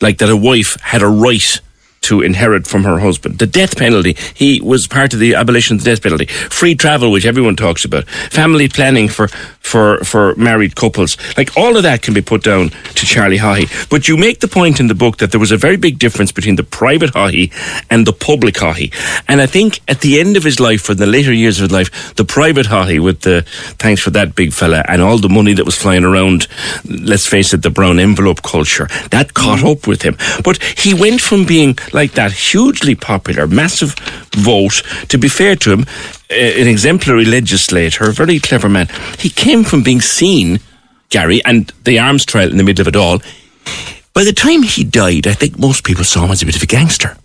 like 0.00 0.18
that 0.18 0.28
a 0.28 0.36
wife 0.36 0.76
had 0.80 1.02
a 1.02 1.08
right 1.08 1.60
to 2.02 2.20
inherit 2.20 2.66
from 2.66 2.84
her 2.84 2.98
husband. 2.98 3.38
The 3.38 3.46
death 3.46 3.76
penalty, 3.76 4.16
he 4.34 4.60
was 4.60 4.86
part 4.86 5.14
of 5.14 5.20
the 5.20 5.34
abolition 5.34 5.76
of 5.76 5.84
the 5.84 5.90
death 5.90 6.02
penalty. 6.02 6.26
Free 6.26 6.74
travel, 6.74 7.10
which 7.10 7.24
everyone 7.26 7.56
talks 7.56 7.84
about. 7.84 8.06
Family 8.08 8.68
planning 8.68 9.08
for, 9.08 9.28
for, 9.62 9.98
for 10.04 10.34
married 10.36 10.76
couples. 10.76 11.16
Like 11.36 11.56
all 11.56 11.76
of 11.76 11.82
that 11.84 12.02
can 12.02 12.14
be 12.14 12.20
put 12.20 12.42
down 12.42 12.70
to 12.70 13.06
Charlie 13.06 13.38
Haughey. 13.38 13.88
But 13.88 14.08
you 14.08 14.16
make 14.16 14.40
the 14.40 14.48
point 14.48 14.80
in 14.80 14.88
the 14.88 14.94
book 14.94 15.18
that 15.18 15.30
there 15.30 15.40
was 15.40 15.52
a 15.52 15.56
very 15.56 15.76
big 15.76 15.98
difference 15.98 16.32
between 16.32 16.56
the 16.56 16.62
private 16.64 17.10
Haughey 17.10 17.52
and 17.90 18.06
the 18.06 18.12
public 18.12 18.56
Haughey. 18.56 18.92
And 19.28 19.40
I 19.40 19.46
think 19.46 19.80
at 19.88 20.00
the 20.00 20.20
end 20.20 20.36
of 20.36 20.42
his 20.42 20.60
life, 20.60 20.88
or 20.88 20.92
in 20.92 20.98
the 20.98 21.06
later 21.06 21.32
years 21.32 21.58
of 21.58 21.64
his 21.64 21.72
life, 21.72 22.14
the 22.14 22.24
private 22.24 22.66
Haughey 22.66 23.02
with 23.02 23.20
the 23.20 23.42
thanks 23.78 24.02
for 24.02 24.10
that 24.10 24.34
big 24.34 24.52
fella 24.52 24.84
and 24.88 25.00
all 25.00 25.18
the 25.18 25.28
money 25.28 25.54
that 25.54 25.64
was 25.64 25.76
flying 25.76 26.04
around, 26.04 26.48
let's 26.84 27.26
face 27.26 27.54
it, 27.54 27.62
the 27.62 27.70
brown 27.70 27.98
envelope 27.98 28.42
culture, 28.42 28.88
that 29.10 29.34
caught 29.34 29.60
mm. 29.60 29.72
up 29.72 29.86
with 29.86 30.02
him. 30.02 30.16
But 30.44 30.62
he 30.62 30.94
went 30.94 31.20
from 31.20 31.46
being 31.46 31.78
like 31.92 32.12
that 32.12 32.32
hugely 32.32 32.94
popular, 32.94 33.46
massive 33.46 33.94
vote, 34.34 34.82
to 35.08 35.18
be 35.18 35.28
fair 35.28 35.56
to 35.56 35.72
him, 35.72 35.86
an 36.32 36.68
exemplary 36.68 37.24
legislator, 37.24 38.04
a 38.04 38.12
very 38.12 38.38
clever 38.38 38.68
man. 38.68 38.88
He 39.18 39.28
came 39.28 39.64
from 39.64 39.82
being 39.82 40.00
seen, 40.00 40.60
Gary, 41.10 41.44
and 41.44 41.72
the 41.84 41.98
arms 41.98 42.24
trial 42.24 42.50
in 42.50 42.56
the 42.56 42.64
middle 42.64 42.82
of 42.82 42.88
it 42.88 42.96
all. 42.96 43.20
By 44.14 44.24
the 44.24 44.32
time 44.32 44.62
he 44.62 44.84
died, 44.84 45.26
I 45.26 45.32
think 45.32 45.58
most 45.58 45.84
people 45.84 46.04
saw 46.04 46.24
him 46.24 46.30
as 46.30 46.42
a 46.42 46.46
bit 46.46 46.56
of 46.56 46.62
a 46.62 46.66
gangster. 46.66 47.16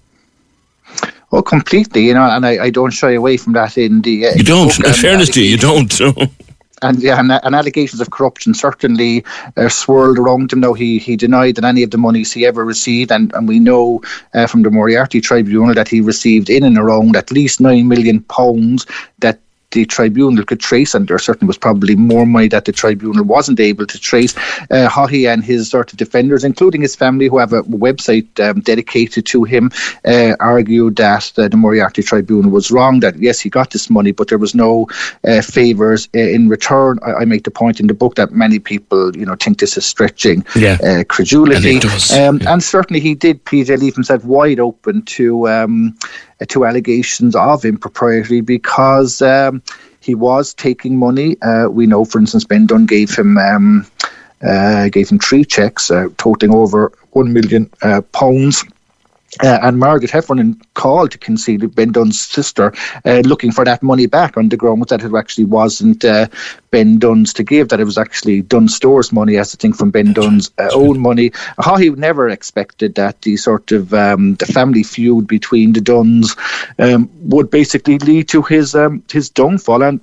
Oh, 1.32 1.42
completely, 1.42 2.06
you 2.06 2.14
know, 2.14 2.24
and 2.24 2.46
I, 2.46 2.66
I 2.66 2.70
don't 2.70 2.92
shy 2.92 3.12
away 3.12 3.36
from 3.36 3.54
that 3.54 3.78
in 3.78 4.02
the. 4.02 4.28
Uh, 4.28 4.32
You 4.36 4.44
don't. 4.44 4.78
In 4.86 4.94
fairness 4.94 5.30
to 5.32 5.44
you, 5.44 5.50
you 5.50 5.58
don't. 5.58 5.94
And 6.82 7.02
yeah, 7.02 7.20
and, 7.20 7.32
and 7.32 7.56
allegations 7.56 8.02
of 8.02 8.12
corruption 8.12 8.54
certainly 8.54 9.26
uh, 9.56 9.68
swirled 9.68 10.20
around 10.20 10.54
him. 10.54 10.60
Now 10.60 10.74
he 10.74 11.00
he 11.00 11.16
denied 11.16 11.56
that 11.56 11.66
any 11.66 11.84
of 11.84 11.92
the 11.92 11.98
monies 11.98 12.32
he 12.32 12.46
ever 12.46 12.64
received, 12.64 13.12
and, 13.12 13.34
and 13.34 13.48
we 13.48 13.60
know 13.60 14.02
uh, 14.34 14.46
from 14.46 14.62
the 14.62 14.70
Moriarty 14.70 15.20
Tribunal 15.20 15.74
that 15.74 15.88
he 15.88 16.02
received 16.02 16.50
in 16.50 16.64
and 16.64 16.78
around 16.78 17.16
at 17.16 17.32
least 17.32 17.60
nine 17.60 17.88
million 17.88 18.22
pounds 18.22 18.86
that 19.20 19.40
the 19.72 19.86
tribunal 19.86 20.46
could 20.46 20.60
trace, 20.60 20.96
and 20.96 21.08
there 21.08 21.20
certainly 21.20 21.48
was 21.48 21.58
probably 21.58 21.96
more 21.96 22.26
money 22.26 22.48
that 22.48 22.66
the 22.66 22.72
tribunal 22.72 23.24
wasn't 23.24 23.60
able 23.60 23.86
to 23.86 24.00
trace. 24.00 24.36
Uh, 24.72 24.88
Haughey 24.88 25.32
and 25.32 25.44
his 25.44 25.70
sort 25.70 25.92
of 25.92 25.98
defenders, 25.98 26.44
including 26.44 26.82
his 26.82 26.96
family, 26.96 27.28
who 27.28 27.38
have 27.38 27.52
a 27.52 27.64
website 27.64 28.28
um, 28.40 28.62
dedicated 28.62 29.26
to 29.26 29.44
him, 29.44 29.70
uh, 30.06 30.36
argued 30.40 30.96
that 30.96 31.34
uh, 31.38 31.50
the 31.50 31.58
Moriarty 31.58 32.02
Tribunal 32.02 32.50
was 32.50 32.72
wrong. 32.72 33.02
That 33.02 33.18
yes, 33.18 33.42
he 33.42 33.50
got 33.50 33.72
this 33.72 33.90
money, 33.90 34.12
but 34.12 34.30
there 34.30 34.38
was 34.38 34.56
no 34.56 34.88
uh, 35.28 35.42
favours 35.42 36.08
uh, 36.16 36.20
in 36.20 36.48
return. 36.48 37.00
I, 37.06 37.14
I, 37.14 37.26
make 37.26 37.44
the 37.44 37.52
point 37.52 37.82
in 37.82 37.88
the 37.88 37.94
book 37.94 38.16
that 38.16 38.32
many 38.32 38.60
people, 38.60 39.16
you 39.18 39.26
know, 39.26 39.36
think 39.36 39.60
this 39.60 39.76
is 39.76 39.86
stretching 39.86 40.46
yeah. 40.56 40.78
Uh, 40.82 41.04
credulity, 41.04 41.76
and, 41.76 41.86
um, 41.86 42.38
yeah. 42.38 42.54
and, 42.54 42.64
certainly 42.64 43.02
he 43.02 43.16
did. 43.16 43.44
PJ 43.44 43.78
leave 43.80 43.96
himself 43.96 44.24
wide 44.24 44.62
open 44.62 45.02
to. 45.04 45.50
Um, 45.50 45.98
to 46.46 46.66
allegations 46.66 47.36
of 47.36 47.66
impropriety 47.66 48.42
because 48.42 49.22
um, 49.22 49.62
he 50.00 50.16
was 50.16 50.54
taking 50.54 50.98
money. 50.98 51.40
Uh, 51.42 51.68
we 51.70 51.88
know, 51.88 52.06
for 52.06 52.20
instance, 52.20 52.44
Ben 52.46 52.66
Dunne 52.66 52.86
gave 52.86 53.16
him. 53.16 53.38
Um, 53.38 53.86
uh, 54.44 54.88
gave 54.90 55.10
him 55.10 55.18
three 55.18 55.44
checks 55.44 55.90
uh, 55.90 56.08
totaling 56.18 56.54
over 56.54 56.92
one 57.14 57.34
million 57.34 57.68
uh, 57.82 58.02
pounds 58.12 58.64
uh, 59.44 59.60
and 59.62 59.78
Margaret 59.78 60.12
Heffernan 60.12 60.60
called 60.74 61.12
to 61.12 61.18
concede 61.18 61.76
Ben 61.76 61.92
Dunne's 61.92 62.20
sister, 62.20 62.74
uh, 63.06 63.22
looking 63.26 63.52
for 63.52 63.66
that 63.66 63.84
money 63.84 64.06
back 64.06 64.38
on 64.38 64.50
the 64.50 64.58
grounds 64.58 64.88
that 64.88 65.04
it 65.04 65.14
actually 65.14 65.46
wasn't 65.46 66.04
uh, 66.06 66.28
Ben 66.72 66.98
Dunne's 66.98 67.34
to 67.34 67.44
give, 67.44 67.70
that 67.70 67.80
it 67.80 67.86
was 67.86 67.98
actually 67.98 68.42
Dunnes 68.42 68.76
Stores 68.76 69.12
money, 69.12 69.38
as 69.38 69.54
I 69.54 69.58
think 69.58 69.76
from 69.76 69.92
Ben 69.92 70.14
Dunne's 70.14 70.52
uh, 70.58 70.70
own 70.74 71.00
money. 71.00 71.32
How 71.60 71.76
he 71.76 71.90
never 71.90 72.30
expected 72.30 72.96
that 72.96 73.22
the 73.22 73.38
sort 73.38 73.72
of 73.72 73.94
um, 73.94 74.36
the 74.36 74.46
family 74.46 74.84
feud 74.84 75.28
between 75.28 75.74
the 75.74 75.82
Dunnes 75.82 76.36
um, 76.80 77.10
would 77.22 77.50
basically 77.50 77.98
lead 78.00 78.30
to 78.30 78.42
his 78.42 78.76
um, 78.76 79.04
his 79.12 79.30
downfall 79.30 79.84
and 79.84 80.00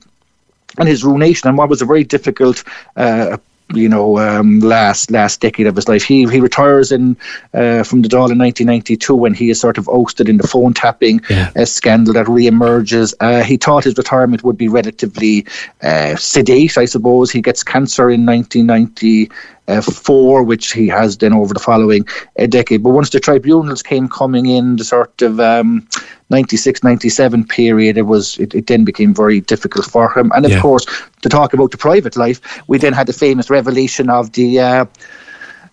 and 0.78 0.88
his 0.88 1.04
ruination, 1.04 1.48
and 1.48 1.56
what 1.56 1.68
was 1.68 1.82
a 1.82 1.86
very 1.86 2.04
difficult 2.04 2.64
uh, 2.96 3.36
you 3.72 3.88
know, 3.88 4.18
um, 4.18 4.60
last 4.60 5.10
last 5.10 5.40
decade 5.40 5.66
of 5.66 5.76
his 5.76 5.88
life. 5.88 6.04
He 6.04 6.28
he 6.28 6.40
retires 6.40 6.92
in 6.92 7.16
uh, 7.54 7.82
from 7.82 8.02
the 8.02 8.08
Dáil 8.08 8.30
in 8.30 8.38
1992 8.38 9.14
when 9.14 9.34
he 9.34 9.50
is 9.50 9.60
sort 9.60 9.78
of 9.78 9.88
ousted 9.88 10.28
in 10.28 10.36
the 10.36 10.46
phone 10.46 10.74
tapping 10.74 11.20
yeah. 11.30 11.50
uh, 11.56 11.64
scandal 11.64 12.14
that 12.14 12.28
re-emerges. 12.28 13.14
Uh, 13.20 13.42
he 13.42 13.56
thought 13.56 13.84
his 13.84 13.96
retirement 13.96 14.44
would 14.44 14.58
be 14.58 14.68
relatively 14.68 15.46
uh, 15.82 16.14
sedate, 16.16 16.76
I 16.76 16.84
suppose. 16.84 17.30
He 17.30 17.40
gets 17.40 17.62
cancer 17.62 18.10
in 18.10 18.26
1990 18.26 19.30
uh, 19.66 19.80
four, 19.80 20.42
which 20.42 20.72
he 20.72 20.88
has 20.88 21.16
then 21.16 21.32
over 21.32 21.54
the 21.54 21.60
following 21.60 22.06
uh, 22.38 22.46
decade. 22.46 22.82
But 22.82 22.90
once 22.90 23.10
the 23.10 23.20
tribunals 23.20 23.82
came 23.82 24.08
coming 24.08 24.46
in, 24.46 24.76
the 24.76 24.84
sort 24.84 25.22
of 25.22 25.40
um, 25.40 25.88
96, 26.34 26.82
97 26.82 27.46
period, 27.46 27.96
it 27.96 28.02
was 28.02 28.36
it, 28.38 28.54
it, 28.54 28.66
then 28.66 28.84
became 28.84 29.14
very 29.14 29.40
difficult 29.40 29.86
for 29.86 30.10
him. 30.10 30.32
And 30.34 30.44
of 30.44 30.50
yeah. 30.50 30.60
course, 30.60 30.84
to 31.22 31.28
talk 31.28 31.54
about 31.54 31.70
the 31.70 31.78
private 31.78 32.16
life, 32.16 32.40
we 32.66 32.76
then 32.78 32.92
had 32.92 33.06
the 33.06 33.12
famous 33.12 33.50
revelation 33.50 34.10
of 34.10 34.32
the. 34.32 34.58
Uh, 34.58 34.84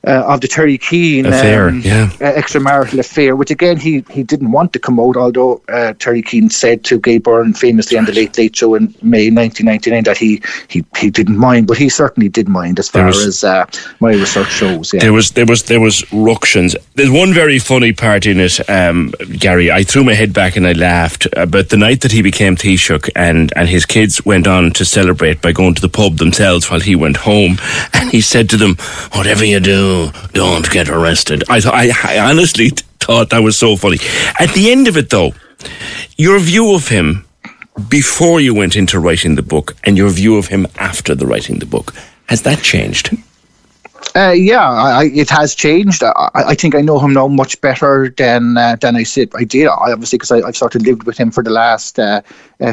uh, 0.07 0.23
of 0.27 0.41
the 0.41 0.47
Terry 0.47 0.77
Keane 0.77 1.27
affair, 1.27 1.69
um, 1.69 1.81
yeah. 1.81 2.09
uh, 2.15 2.33
extramarital 2.33 2.99
affair, 2.99 3.35
which 3.35 3.51
again 3.51 3.77
he, 3.77 4.03
he 4.09 4.23
didn't 4.23 4.51
want 4.51 4.73
to 4.73 4.79
come 4.79 4.99
out, 4.99 5.15
although 5.15 5.61
uh, 5.69 5.93
Terry 5.99 6.23
Keane 6.23 6.49
said 6.49 6.83
to 6.85 6.99
Gay 6.99 7.19
Byrne 7.19 7.53
famously 7.53 7.97
on 7.97 8.05
the 8.05 8.11
Late 8.11 8.35
Late 8.37 8.55
Show 8.55 8.73
in 8.73 8.85
May 9.03 9.29
1999 9.29 10.03
that 10.05 10.17
he, 10.17 10.41
he, 10.69 10.83
he 10.97 11.11
didn't 11.11 11.37
mind, 11.37 11.67
but 11.67 11.77
he 11.77 11.87
certainly 11.87 12.29
did 12.29 12.49
mind 12.49 12.79
as 12.79 12.89
far 12.89 13.05
was, 13.05 13.25
as 13.25 13.43
uh, 13.43 13.65
my 13.99 14.13
research 14.13 14.51
shows. 14.51 14.91
Yeah. 14.91 15.01
There 15.01 15.13
was 15.13 15.31
there 15.31 15.45
was 15.45 15.63
there 15.63 15.79
was 15.79 16.11
ructions. 16.11 16.75
There's 16.95 17.11
one 17.11 17.31
very 17.33 17.59
funny 17.59 17.93
part 17.93 18.25
in 18.25 18.39
it, 18.39 18.59
um, 18.69 19.13
Gary. 19.37 19.71
I 19.71 19.83
threw 19.83 20.03
my 20.03 20.13
head 20.13 20.33
back 20.33 20.55
and 20.55 20.65
I 20.65 20.73
laughed. 20.73 21.27
But 21.31 21.69
the 21.69 21.77
night 21.77 22.01
that 22.01 22.11
he 22.11 22.23
became 22.23 22.55
Taoiseach 22.55 23.11
and 23.15 23.53
and 23.55 23.69
his 23.69 23.85
kids 23.85 24.25
went 24.25 24.47
on 24.47 24.71
to 24.71 24.83
celebrate 24.83 25.43
by 25.43 25.51
going 25.51 25.75
to 25.75 25.81
the 25.81 25.89
pub 25.89 26.17
themselves 26.17 26.71
while 26.71 26.79
he 26.79 26.95
went 26.95 27.17
home, 27.17 27.57
and 27.93 28.09
he 28.09 28.21
said 28.21 28.49
to 28.49 28.57
them, 28.57 28.77
"Whatever 29.13 29.45
you 29.45 29.59
do." 29.59 29.90
Don't 30.33 30.69
get 30.69 30.89
arrested. 30.89 31.43
I, 31.49 31.57
I, 31.65 32.15
I 32.15 32.29
honestly 32.29 32.69
thought 32.99 33.29
that 33.29 33.39
was 33.39 33.57
so 33.57 33.75
funny. 33.75 33.97
At 34.39 34.53
the 34.53 34.71
end 34.71 34.87
of 34.87 34.97
it, 34.97 35.09
though, 35.09 35.31
your 36.17 36.39
view 36.39 36.75
of 36.75 36.87
him 36.87 37.25
before 37.89 38.39
you 38.39 38.53
went 38.53 38.75
into 38.75 38.99
writing 38.99 39.35
the 39.35 39.41
book 39.41 39.75
and 39.83 39.97
your 39.97 40.09
view 40.09 40.37
of 40.37 40.47
him 40.47 40.67
after 40.77 41.15
the 41.15 41.25
writing 41.25 41.59
the 41.59 41.65
book, 41.65 41.93
has 42.27 42.41
that 42.43 42.61
changed? 42.61 43.11
Uh, 44.13 44.31
yeah, 44.31 44.69
I, 44.69 45.05
it 45.05 45.29
has 45.29 45.55
changed. 45.55 46.03
I, 46.03 46.29
I, 46.35 46.55
think 46.55 46.75
I 46.75 46.81
know 46.81 46.99
him 46.99 47.13
now 47.13 47.27
much 47.27 47.59
better 47.61 48.13
than 48.17 48.57
uh, 48.57 48.75
than 48.81 48.97
I 48.97 49.03
said 49.03 49.29
I 49.35 49.45
did. 49.45 49.67
I, 49.67 49.91
obviously, 49.93 50.17
because 50.17 50.31
I've 50.31 50.57
sort 50.57 50.75
of 50.75 50.81
lived 50.81 51.03
with 51.03 51.17
him 51.17 51.31
for 51.31 51.43
the 51.43 51.49
last 51.49 51.97
uh, 51.97 52.21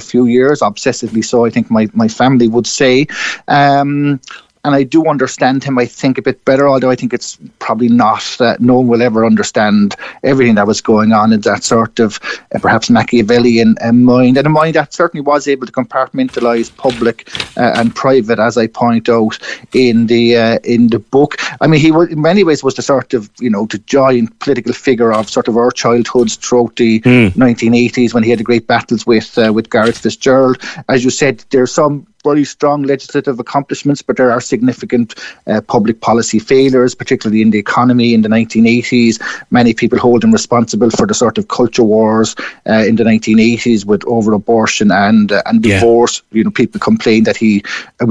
few 0.00 0.26
years, 0.26 0.60
obsessively. 0.60 1.24
So 1.24 1.44
I 1.44 1.50
think 1.50 1.70
my, 1.70 1.88
my 1.94 2.08
family 2.08 2.48
would 2.48 2.66
say. 2.66 3.06
Um, 3.46 4.20
and 4.64 4.74
I 4.74 4.82
do 4.82 5.06
understand 5.06 5.64
him, 5.64 5.78
I 5.78 5.86
think, 5.86 6.18
a 6.18 6.22
bit 6.22 6.44
better, 6.44 6.68
although 6.68 6.90
I 6.90 6.96
think 6.96 7.12
it's 7.12 7.38
probably 7.58 7.88
not 7.88 8.36
that 8.38 8.60
no 8.60 8.78
one 8.78 8.88
will 8.88 9.02
ever 9.02 9.24
understand 9.24 9.94
everything 10.22 10.56
that 10.56 10.66
was 10.66 10.80
going 10.80 11.12
on 11.12 11.32
in 11.32 11.40
that 11.42 11.64
sort 11.64 12.00
of 12.00 12.18
uh, 12.54 12.58
perhaps 12.60 12.90
Machiavellian 12.90 13.76
uh, 13.80 13.92
mind, 13.92 14.36
and 14.36 14.46
a 14.46 14.50
mind 14.50 14.74
that 14.74 14.92
certainly 14.92 15.22
was 15.22 15.48
able 15.48 15.66
to 15.66 15.72
compartmentalise 15.72 16.74
public 16.76 17.28
uh, 17.56 17.72
and 17.76 17.94
private, 17.94 18.38
as 18.38 18.56
I 18.56 18.66
point 18.66 19.08
out 19.08 19.38
in 19.72 20.06
the 20.06 20.36
uh, 20.36 20.58
in 20.64 20.88
the 20.88 20.98
book. 20.98 21.36
I 21.60 21.66
mean, 21.66 21.80
he 21.80 21.90
was, 21.90 22.08
in 22.08 22.20
many 22.20 22.44
ways 22.44 22.62
was 22.62 22.74
the 22.74 22.82
sort 22.82 23.14
of, 23.14 23.30
you 23.40 23.50
know, 23.50 23.66
the 23.66 23.78
giant 23.78 24.38
political 24.40 24.72
figure 24.72 25.12
of 25.12 25.30
sort 25.30 25.48
of 25.48 25.56
our 25.56 25.70
childhoods 25.70 26.36
throughout 26.36 26.76
the 26.76 27.00
mm. 27.00 27.30
1980s 27.32 28.14
when 28.14 28.22
he 28.22 28.30
had 28.30 28.38
the 28.38 28.44
great 28.44 28.66
battles 28.66 29.06
with, 29.06 29.36
uh, 29.38 29.52
with 29.52 29.70
Garret 29.70 29.94
FitzGerald. 29.94 30.84
As 30.88 31.04
you 31.04 31.10
said, 31.10 31.44
there's 31.50 31.72
some 31.72 32.06
very 32.28 32.44
strong 32.44 32.82
legislative 32.82 33.40
accomplishments, 33.40 34.02
but 34.02 34.16
there 34.16 34.30
are 34.30 34.40
significant 34.40 35.14
uh, 35.46 35.60
public 35.62 36.00
policy 36.00 36.38
failures, 36.38 36.94
particularly 36.94 37.42
in 37.42 37.50
the 37.50 37.58
economy 37.58 38.14
in 38.14 38.22
the 38.22 38.28
1980s. 38.28 39.14
Many 39.50 39.72
people 39.74 39.98
hold 39.98 40.24
him 40.24 40.32
responsible 40.32 40.90
for 40.90 41.06
the 41.06 41.14
sort 41.14 41.38
of 41.38 41.48
culture 41.48 41.84
wars 41.84 42.34
uh, 42.68 42.84
in 42.88 42.96
the 42.96 43.04
1980s 43.04 43.84
with 43.84 44.04
over 44.06 44.32
abortion 44.32 44.90
and 44.90 45.32
uh, 45.32 45.42
and 45.46 45.62
divorce. 45.62 46.22
Yeah. 46.30 46.38
You 46.38 46.44
know, 46.44 46.50
people 46.50 46.80
complain 46.80 47.24
that 47.24 47.36
he, 47.36 47.62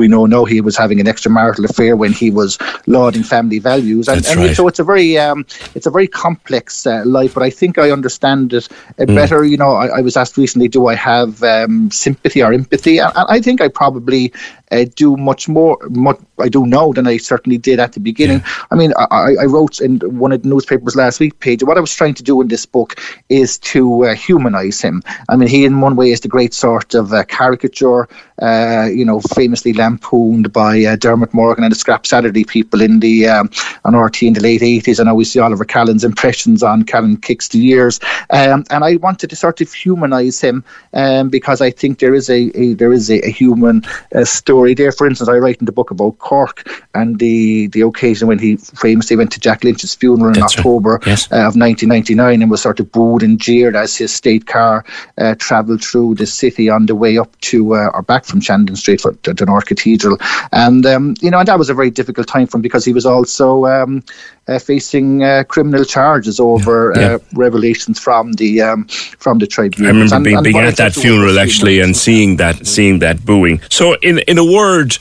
we 0.01 0.07
know 0.07 0.25
now 0.25 0.45
he 0.45 0.61
was 0.61 0.75
having 0.77 0.99
an 0.99 1.07
extramarital 1.13 1.69
affair 1.69 1.95
when 1.95 2.13
he 2.13 2.31
was 2.31 2.57
lauding 2.87 3.23
family 3.23 3.59
values, 3.59 4.07
and, 4.07 4.25
and 4.25 4.37
right. 4.37 4.55
so 4.55 4.67
it's 4.67 4.79
a 4.79 4.83
very 4.83 5.17
um, 5.17 5.45
it's 5.75 5.85
a 5.85 5.91
very 5.91 6.07
complex 6.07 6.85
uh, 6.85 7.03
life. 7.05 7.33
But 7.33 7.43
I 7.43 7.49
think 7.49 7.77
I 7.77 7.91
understand 7.91 8.53
it 8.53 8.67
uh, 8.99 9.05
mm. 9.05 9.15
better. 9.15 9.43
You 9.43 9.57
know, 9.57 9.71
I, 9.83 9.99
I, 9.99 10.01
was 10.01 10.15
asked 10.17 10.37
recently, 10.37 10.67
do 10.67 10.87
I 10.87 10.95
have 10.95 11.43
um, 11.43 11.91
sympathy 11.91 12.41
or 12.41 12.53
empathy? 12.53 12.97
And, 12.99 13.11
and 13.15 13.27
I 13.29 13.39
think 13.39 13.61
I 13.61 13.67
probably 13.67 14.06
probably 14.07 14.33
uh, 14.71 14.85
do 14.95 15.17
much 15.17 15.47
more, 15.49 15.77
much 15.89 16.19
I 16.39 16.49
do 16.49 16.65
now 16.65 16.91
than 16.91 17.07
I 17.07 17.17
certainly 17.17 17.57
did 17.57 17.79
at 17.79 17.93
the 17.93 17.99
beginning. 17.99 18.39
Yeah. 18.39 18.65
I 18.71 18.75
mean, 18.75 18.93
I, 18.97 19.35
I, 19.41 19.45
wrote 19.45 19.79
in 19.79 19.99
one 20.19 20.31
of 20.31 20.43
the 20.43 20.49
newspapers 20.49 20.95
last 20.95 21.19
week, 21.19 21.39
page. 21.39 21.63
What 21.63 21.77
I 21.77 21.81
was 21.81 21.93
trying 21.93 22.13
to 22.15 22.23
do 22.23 22.41
in 22.41 22.47
this 22.47 22.65
book 22.65 22.99
is 23.29 23.57
to 23.59 24.05
uh, 24.05 24.15
humanize 24.15 24.81
him. 24.81 25.01
I 25.29 25.35
mean, 25.35 25.47
he 25.47 25.65
in 25.65 25.81
one 25.81 25.95
way 25.95 26.11
is 26.11 26.21
the 26.21 26.27
great 26.27 26.53
sort 26.53 26.93
of 26.93 27.13
uh, 27.13 27.23
caricature, 27.25 28.07
uh, 28.41 28.87
you 28.91 29.05
know, 29.05 29.19
famously 29.19 29.73
lampooned 29.73 30.53
by 30.53 30.83
uh, 30.83 30.95
Dermot 30.95 31.33
Morgan 31.33 31.63
and 31.63 31.71
the 31.71 31.77
Scrap 31.77 32.05
Saturday 32.05 32.43
people 32.43 32.81
in 32.81 32.99
the 32.99 33.27
um, 33.27 33.49
on 33.85 33.95
RT 33.95 34.23
in 34.23 34.33
the 34.33 34.41
late 34.41 34.61
eighties. 34.61 34.99
And 34.99 35.15
we 35.15 35.23
see 35.23 35.39
Oliver 35.39 35.65
Callan's 35.65 36.03
impressions 36.03 36.61
on 36.63 36.83
Callan 36.83 37.17
kicks 37.17 37.47
the 37.47 37.59
years. 37.59 37.99
Um, 38.29 38.65
and 38.69 38.83
I 38.83 38.97
wanted 38.97 39.29
to 39.29 39.35
sort 39.35 39.61
of 39.61 39.71
humanize 39.71 40.39
him 40.41 40.63
um, 40.93 41.29
because 41.29 41.61
I 41.61 41.71
think 41.71 41.99
there 41.99 42.13
is 42.13 42.29
a, 42.29 42.51
a 42.59 42.73
there 42.73 42.93
is 42.93 43.09
a, 43.09 43.25
a 43.25 43.31
human 43.31 43.83
uh, 44.13 44.25
story 44.25 44.73
there. 44.73 44.91
For 44.91 45.07
instance, 45.07 45.29
I 45.29 45.37
write 45.37 45.57
in 45.59 45.65
the 45.65 45.71
book 45.71 45.91
about 45.91 46.19
Cork 46.27 46.57
and 46.93 47.19
the 47.19 47.67
the 47.67 47.81
occasion 47.81 48.27
when 48.27 48.39
he 48.39 48.57
famously 48.57 49.15
went 49.15 49.31
to 49.31 49.39
Jack 49.39 49.63
Lynch's 49.63 49.95
funeral 49.95 50.33
in 50.33 50.41
That's 50.41 50.57
October 50.57 50.93
right. 50.95 51.07
yes. 51.07 51.31
uh, 51.31 51.47
of 51.47 51.55
1999 51.55 52.41
and 52.41 52.51
was 52.51 52.61
sort 52.61 52.81
of 52.81 52.91
booed 52.91 53.23
and 53.23 53.39
jeered 53.39 53.77
as 53.77 53.95
his 53.95 54.13
state 54.13 54.45
car 54.45 54.83
uh, 55.17 55.35
travelled 55.39 55.81
through 55.81 56.15
the 56.15 56.25
city 56.25 56.69
on 56.69 56.85
the 56.85 56.95
way 56.95 57.17
up 57.17 57.31
to 57.49 57.75
uh, 57.75 57.91
or 57.93 58.01
back 58.01 58.25
from 58.25 58.41
Shandon 58.41 58.75
Street 58.75 58.99
for 58.99 59.13
the, 59.23 59.33
the 59.33 59.45
North 59.45 59.67
Cathedral. 59.67 60.17
And 60.51 60.85
um, 60.85 61.15
you 61.21 61.31
know, 61.31 61.39
and 61.39 61.47
that 61.47 61.57
was 61.57 61.69
a 61.69 61.73
very 61.73 61.91
difficult 61.91 62.27
time 62.27 62.47
for 62.47 62.57
him 62.57 62.61
because 62.61 62.83
he 62.83 62.91
was 62.91 63.05
also 63.05 63.65
um, 63.65 64.03
uh, 64.47 64.59
facing 64.59 65.23
uh, 65.23 65.43
criminal 65.47 65.85
charges 65.85 66.39
over 66.39 66.93
yeah. 66.95 67.07
Uh, 67.07 67.19
revelations 67.33 67.99
from 67.99 68.33
the 68.33 68.61
um, 68.61 68.85
from 69.23 69.37
the 69.37 69.47
tribunal. 69.47 69.87
I 69.87 69.93
remember 69.93 70.15
and, 70.15 70.23
being, 70.23 70.37
and 70.37 70.43
being 70.43 70.57
at 70.57 70.77
that 70.77 70.93
funeral 70.93 71.39
actually 71.39 71.79
and 71.79 71.95
seeing 71.95 72.37
that 72.37 72.67
seeing 72.67 72.99
that 72.99 73.25
booing. 73.25 73.61
So, 73.69 73.95
in 74.01 74.19
in 74.19 74.37
a 74.37 74.45
word, 74.45 74.97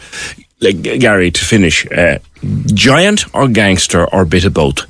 like 0.60 0.82
Gary, 0.82 1.30
to 1.30 1.44
finish, 1.44 1.86
uh, 1.90 2.18
giant 2.66 3.24
or 3.34 3.48
gangster 3.48 4.06
or 4.12 4.24
bit 4.24 4.44
of 4.44 4.54
both. 4.54 4.86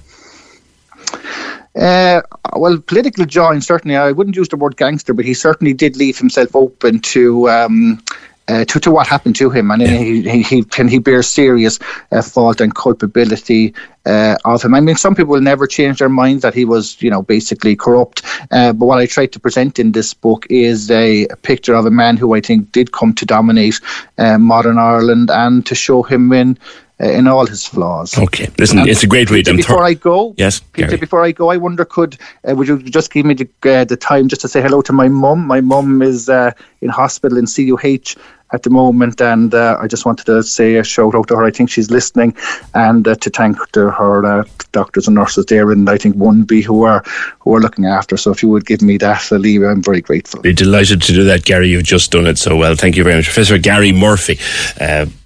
Uh, 1.77 2.23
well, 2.55 2.79
political 2.79 3.27
giant 3.27 3.65
certainly. 3.65 3.97
I 3.97 4.13
wouldn't 4.13 4.37
use 4.37 4.49
the 4.49 4.57
word 4.57 4.77
gangster, 4.77 5.13
but 5.13 5.25
he 5.25 5.35
certainly 5.35 5.75
did 5.75 5.97
leave 5.97 6.19
himself 6.19 6.57
open 6.57 7.01
to 7.01 7.51
um, 7.51 8.03
uh, 8.49 8.65
to, 8.65 8.81
to 8.81 8.91
what 8.91 9.07
happened 9.07 9.37
to 9.37 9.51
him, 9.51 9.71
and 9.71 9.83
yeah. 9.83 9.89
he, 9.89 10.23
he, 10.23 10.43
he 10.43 10.65
can 10.65 10.89
he 10.89 10.99
bear 10.99 11.23
serious 11.23 11.79
uh, 12.13 12.23
fault 12.23 12.61
and 12.61 12.75
culpability 12.75 13.75
uh, 14.05 14.37
of 14.45 14.63
him. 14.63 14.75
I 14.75 14.81
mean, 14.81 14.97
some 14.97 15.15
people 15.15 15.33
will 15.33 15.41
never 15.41 15.67
change 15.67 15.99
their 15.99 16.09
minds 16.09 16.43
that 16.43 16.55
he 16.55 16.65
was, 16.65 17.01
you 17.03 17.11
know, 17.11 17.23
basically 17.23 17.75
corrupt. 17.75 18.23
Uh, 18.51 18.73
but 18.73 18.87
what 18.87 18.99
I 18.99 19.07
tried 19.07 19.33
to 19.33 19.41
present 19.41 19.79
in 19.79 19.93
this 19.93 20.15
book 20.15 20.47
is 20.49 20.91
a, 20.91 21.27
a, 21.27 21.37
picture 21.37 21.75
of 21.75 21.87
a 21.87 21.91
man 21.91 22.17
who 22.17 22.35
I 22.35 22.41
think 22.41 22.73
did 22.73 22.93
come 22.93 23.15
to 23.15 23.27
dominate 23.27 23.81
uh, 24.19 24.39
modern 24.39 24.79
Ireland 24.79 25.31
and 25.31 25.67
to 25.67 25.75
show 25.75 26.03
him 26.03 26.33
in 26.33 26.59
uh, 26.99 27.11
in 27.11 27.27
all 27.27 27.47
his 27.47 27.67
flaws. 27.67 28.17
Okay, 28.17 28.49
listen, 28.59 28.79
um, 28.79 28.89
it's 28.89 29.03
a 29.03 29.07
great 29.07 29.31
read. 29.31 29.45
Before 29.45 29.83
I 29.83 29.93
go, 29.93 30.35
yes, 30.39 30.61
Peter, 30.61 30.89
Gary. 30.89 31.01
before 31.01 31.23
I 31.23 31.33
go, 31.33 31.51
I 31.51 31.59
wonder 31.59 31.85
could 31.85 32.17
uh, 32.49 32.55
would 32.55 32.69
you 32.69 32.79
just 32.83 33.13
give 33.13 33.27
me 33.27 33.35
the, 33.35 33.49
uh, 33.71 33.85
the 33.85 33.97
time 33.97 34.29
just 34.29 34.41
to 34.43 34.49
say 34.49 34.63
hello 34.63 34.81
to 34.83 34.93
my 34.93 35.09
mum? 35.09 35.47
My 35.47 35.61
mum 35.61 36.01
is 36.01 36.29
uh, 36.29 36.53
in 36.81 36.89
hospital 36.89 37.37
in 37.37 37.47
CUH 37.47 38.17
at 38.53 38.63
the 38.63 38.71
moment, 38.71 39.21
and 39.21 39.55
uh, 39.55 39.79
I 39.81 39.87
just 39.87 40.07
wanted 40.07 40.27
to 40.27 40.43
say 40.43 40.77
a 40.77 40.85
shout 40.85 41.15
out 41.15 41.29
to 41.29 41.37
her. 41.37 41.45
I 41.45 41.51
think 41.51 41.71
she's 41.71 41.91
listening, 41.91 42.35
and 42.75 43.07
uh, 43.07 43.15
to 43.17 43.31
thank 43.31 43.57
to 43.73 43.91
her 43.91 44.25
uh, 44.25 44.45
doctors 44.73 45.09
and 45.09 45.17
nurses 45.17 45.47
there, 45.47 45.71
and 45.73 45.89
I 45.89 45.99
think 45.99 46.17
one 46.17 46.43
B 46.43 46.63
who 46.63 46.85
are 46.85 47.03
who 47.41 47.55
are 47.55 47.61
looking 47.61 47.87
after. 47.87 48.17
So 48.17 48.31
if 48.31 48.43
you 48.43 48.49
would 48.51 48.67
give 48.67 48.83
me 48.83 48.99
that, 48.99 49.31
Leave, 49.31 49.63
I'm 49.63 49.83
very 49.83 50.01
grateful. 50.01 50.43
Be 50.43 50.53
delighted 50.53 51.03
to 51.03 51.13
do 51.13 51.25
that, 51.25 51.45
Gary. 51.45 51.69
You've 51.69 51.85
just 51.85 52.13
done 52.13 52.27
it 52.27 52.39
so 52.39 52.57
well. 52.57 52.75
Thank 52.77 52.97
you 52.97 53.05
very 53.05 53.17
much, 53.17 53.27
Professor 53.27 53.59
Gary 53.59 53.93
Murphy. 53.93 54.39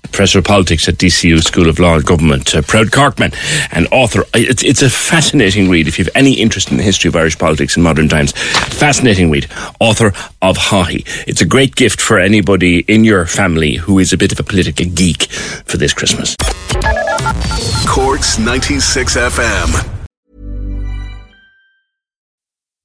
Uh, 0.02 0.08
Professor 0.08 0.38
of 0.40 0.44
Politics 0.44 0.88
at 0.88 0.96
DCU 0.96 1.42
School 1.42 1.68
of 1.68 1.78
Law 1.78 1.94
and 1.94 2.04
Government, 2.04 2.54
uh, 2.54 2.62
proud 2.62 2.88
Corkman 2.88 3.34
and 3.72 3.86
author. 3.90 4.24
It's, 4.34 4.62
it's 4.62 4.82
a 4.82 4.90
fascinating 4.90 5.70
read 5.70 5.88
if 5.88 5.98
you 5.98 6.04
have 6.04 6.14
any 6.14 6.34
interest 6.34 6.70
in 6.70 6.76
the 6.76 6.82
history 6.82 7.08
of 7.08 7.16
Irish 7.16 7.38
politics 7.38 7.76
in 7.76 7.82
modern 7.82 8.08
times. 8.08 8.32
Fascinating 8.32 9.30
read. 9.30 9.50
Author 9.80 10.08
of 10.42 10.56
Haughey. 10.56 11.04
It's 11.26 11.40
a 11.40 11.46
great 11.46 11.74
gift 11.76 12.00
for 12.00 12.18
anybody 12.18 12.80
in 12.80 13.04
your 13.04 13.26
family 13.26 13.76
who 13.76 13.98
is 13.98 14.12
a 14.12 14.18
bit 14.18 14.32
of 14.32 14.40
a 14.40 14.42
political 14.42 14.86
geek 14.86 15.24
for 15.64 15.76
this 15.76 15.94
Christmas. 15.94 16.36
Corks 17.86 18.38
96 18.38 19.16
FM. 19.16 19.99